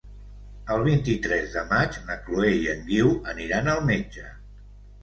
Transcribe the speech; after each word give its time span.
El 0.75 0.85
vint-i-tres 0.87 1.53
de 1.57 1.63
maig 1.75 2.01
na 2.09 2.17
Chloé 2.25 2.51
i 2.63 2.67
en 2.75 2.85
Guiu 2.89 3.17
aniran 3.37 3.75
al 3.77 3.89
metge. 3.93 4.31